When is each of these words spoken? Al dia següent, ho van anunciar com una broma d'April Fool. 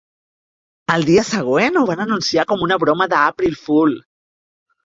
Al 0.93 1.05
dia 1.09 1.25
següent, 1.27 1.77
ho 1.81 1.83
van 1.91 2.01
anunciar 2.07 2.47
com 2.53 2.65
una 2.69 2.81
broma 2.85 3.11
d'April 3.15 3.63
Fool. 3.67 3.95